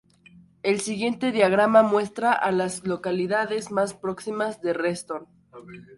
El 0.63 0.81
siguiente 0.81 1.31
diagrama 1.31 1.83
muestra 1.83 2.31
a 2.33 2.51
las 2.51 2.87
localidades 2.87 3.69
más 3.69 3.93
próximas 3.93 4.59
a 4.65 4.73
Reston. 4.73 5.27